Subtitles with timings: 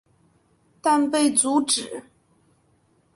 [0.81, 2.05] 但被阻止。